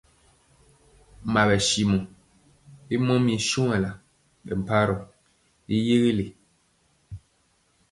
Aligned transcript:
Mawɛtyimɔ 1.33 1.97
y 2.93 2.95
mɔmir 3.05 3.41
shuanla 3.49 3.91
bɛ 4.45 4.53
mparoo 4.61 5.01
y 5.73 5.75
yɛgɛle. 5.87 6.25